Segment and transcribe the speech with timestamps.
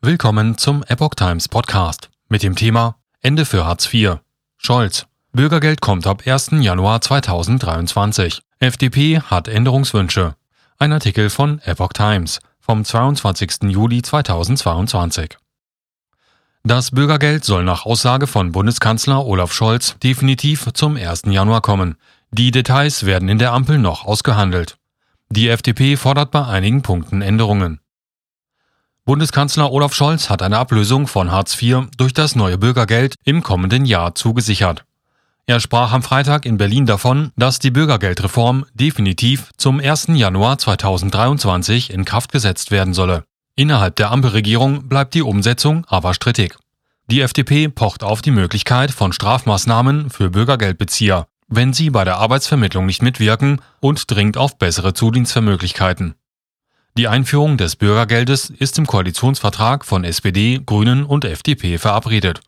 [0.00, 4.18] Willkommen zum Epoch Times Podcast mit dem Thema Ende für Hartz IV.
[4.56, 5.06] Scholz.
[5.32, 6.50] Bürgergeld kommt ab 1.
[6.60, 8.40] Januar 2023.
[8.60, 10.36] FDP hat Änderungswünsche.
[10.78, 13.64] Ein Artikel von Epoch Times vom 22.
[13.70, 15.36] Juli 2022.
[16.62, 21.22] Das Bürgergeld soll nach Aussage von Bundeskanzler Olaf Scholz definitiv zum 1.
[21.26, 21.96] Januar kommen.
[22.30, 24.76] Die Details werden in der Ampel noch ausgehandelt.
[25.28, 27.80] Die FDP fordert bei einigen Punkten Änderungen.
[29.08, 33.86] Bundeskanzler Olaf Scholz hat eine Ablösung von Hartz IV durch das neue Bürgergeld im kommenden
[33.86, 34.84] Jahr zugesichert.
[35.46, 40.08] Er sprach am Freitag in Berlin davon, dass die Bürgergeldreform definitiv zum 1.
[40.08, 43.24] Januar 2023 in Kraft gesetzt werden solle.
[43.56, 46.58] Innerhalb der Ampelregierung bleibt die Umsetzung aber strittig.
[47.10, 52.84] Die FDP pocht auf die Möglichkeit von Strafmaßnahmen für Bürgergeldbezieher, wenn sie bei der Arbeitsvermittlung
[52.84, 56.14] nicht mitwirken und dringt auf bessere Zudienstvermöglichkeiten.
[56.98, 62.40] Die Einführung des Bürgergeldes ist im Koalitionsvertrag von SPD, Grünen und FDP verabredet.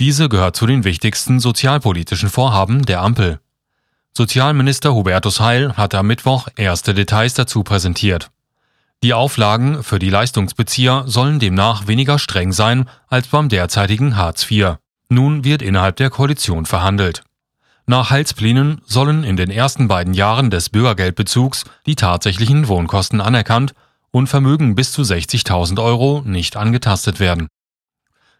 [0.00, 3.38] Diese gehört zu den wichtigsten sozialpolitischen Vorhaben der Ampel.
[4.12, 8.32] Sozialminister Hubertus Heil hat am Mittwoch erste Details dazu präsentiert.
[9.04, 14.78] Die Auflagen für die Leistungsbezieher sollen demnach weniger streng sein als beim derzeitigen Hartz IV.
[15.08, 17.22] Nun wird innerhalb der Koalition verhandelt.
[17.90, 23.72] Nach Heilsplänen sollen in den ersten beiden Jahren des Bürgergeldbezugs die tatsächlichen Wohnkosten anerkannt
[24.10, 27.48] und Vermögen bis zu 60.000 Euro nicht angetastet werden.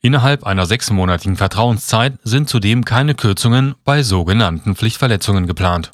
[0.00, 5.90] Innerhalb einer sechsmonatigen Vertrauenszeit sind zudem keine Kürzungen bei sogenannten Pflichtverletzungen geplant.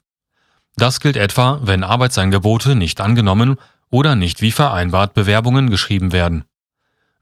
[0.76, 3.56] Das gilt etwa, wenn Arbeitsangebote nicht angenommen
[3.88, 6.44] oder nicht wie vereinbart Bewerbungen geschrieben werden.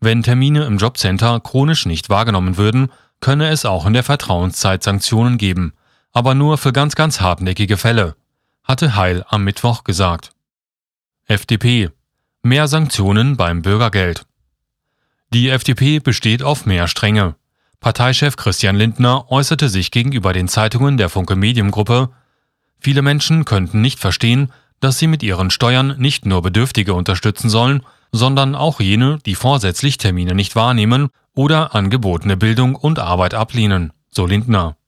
[0.00, 2.90] Wenn Termine im Jobcenter chronisch nicht wahrgenommen würden,
[3.20, 5.72] könne es auch in der Vertrauenszeit Sanktionen geben–
[6.16, 8.16] aber nur für ganz, ganz hartnäckige Fälle,
[8.64, 10.30] hatte Heil am Mittwoch gesagt.
[11.26, 11.90] FDP.
[12.42, 14.24] Mehr Sanktionen beim Bürgergeld.
[15.34, 17.34] Die FDP besteht auf mehr Strenge.
[17.80, 22.08] Parteichef Christian Lindner äußerte sich gegenüber den Zeitungen der Funke Mediengruppe,
[22.80, 27.82] viele Menschen könnten nicht verstehen, dass sie mit ihren Steuern nicht nur Bedürftige unterstützen sollen,
[28.10, 34.24] sondern auch jene, die vorsätzlich Termine nicht wahrnehmen oder angebotene Bildung und Arbeit ablehnen, so
[34.24, 34.78] Lindner.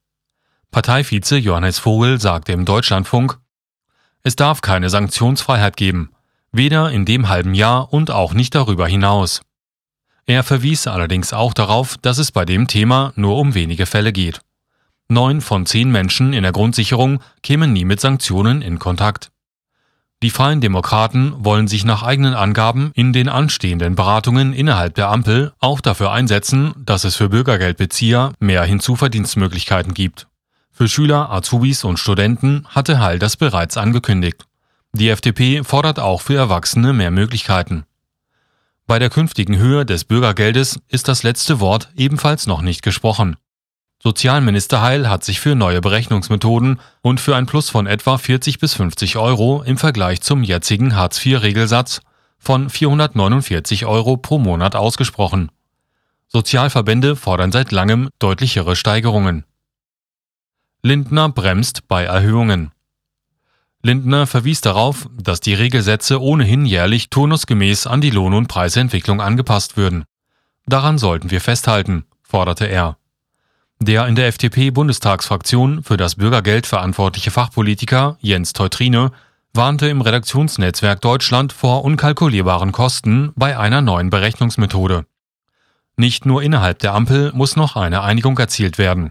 [0.70, 3.38] Parteivize Johannes Vogel sagte im Deutschlandfunk,
[4.22, 6.10] es darf keine Sanktionsfreiheit geben,
[6.52, 9.40] weder in dem halben Jahr und auch nicht darüber hinaus.
[10.26, 14.40] Er verwies allerdings auch darauf, dass es bei dem Thema nur um wenige Fälle geht.
[15.08, 19.30] Neun von zehn Menschen in der Grundsicherung kämen nie mit Sanktionen in Kontakt.
[20.22, 25.54] Die Freien Demokraten wollen sich nach eigenen Angaben in den anstehenden Beratungen innerhalb der Ampel
[25.60, 30.27] auch dafür einsetzen, dass es für Bürgergeldbezieher mehr Hinzuverdienstmöglichkeiten gibt.
[30.78, 34.46] Für Schüler, Azubis und Studenten hatte Heil das bereits angekündigt.
[34.92, 37.84] Die FDP fordert auch für Erwachsene mehr Möglichkeiten.
[38.86, 43.36] Bei der künftigen Höhe des Bürgergeldes ist das letzte Wort ebenfalls noch nicht gesprochen.
[44.00, 48.74] Sozialminister Heil hat sich für neue Berechnungsmethoden und für ein Plus von etwa 40 bis
[48.74, 52.02] 50 Euro im Vergleich zum jetzigen Hartz-IV-Regelsatz
[52.38, 55.50] von 449 Euro pro Monat ausgesprochen.
[56.28, 59.44] Sozialverbände fordern seit langem deutlichere Steigerungen.
[60.82, 62.70] Lindner bremst bei Erhöhungen.
[63.82, 69.76] Lindner verwies darauf, dass die Regelsätze ohnehin jährlich turnusgemäß an die Lohn- und Preisentwicklung angepasst
[69.76, 70.04] würden.
[70.66, 72.96] Daran sollten wir festhalten, forderte er.
[73.80, 79.10] Der in der FDP-Bundestagsfraktion für das Bürgergeld verantwortliche Fachpolitiker Jens Teutrine
[79.54, 85.06] warnte im Redaktionsnetzwerk Deutschland vor unkalkulierbaren Kosten bei einer neuen Berechnungsmethode.
[85.96, 89.10] Nicht nur innerhalb der Ampel muss noch eine Einigung erzielt werden.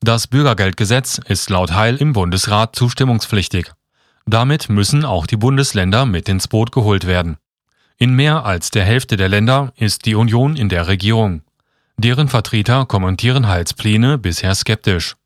[0.00, 3.72] Das Bürgergeldgesetz ist laut Heil im Bundesrat zustimmungspflichtig.
[4.26, 7.38] Damit müssen auch die Bundesländer mit ins Boot geholt werden.
[7.96, 11.42] In mehr als der Hälfte der Länder ist die Union in der Regierung.
[11.96, 15.16] Deren Vertreter kommentieren Heils Pläne bisher skeptisch.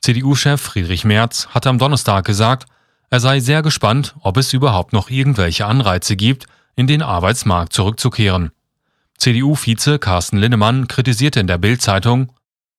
[0.00, 2.66] CDU-Chef Friedrich Merz hat am Donnerstag gesagt,
[3.10, 8.52] er sei sehr gespannt, ob es überhaupt noch irgendwelche Anreize gibt, in den Arbeitsmarkt zurückzukehren.
[9.18, 12.32] CDU-Vize Carsten Linnemann kritisierte in der Bild-Zeitung,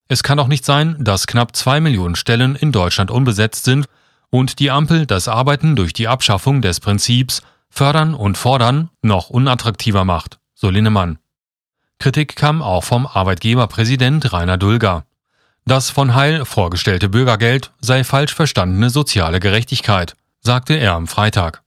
[0.10, 3.86] es kann auch nicht sein, dass knapp zwei Millionen Stellen in Deutschland unbesetzt sind
[4.32, 10.06] und die Ampel das Arbeiten durch die Abschaffung des Prinzips Fördern und Fordern noch unattraktiver
[10.06, 11.20] macht, so Linnemann.
[12.00, 15.06] Kritik kam auch vom Arbeitgeberpräsident Rainer Dulger.
[15.66, 21.62] Das von Heil vorgestellte Bürgergeld sei falsch verstandene soziale Gerechtigkeit, sagte er am Freitag.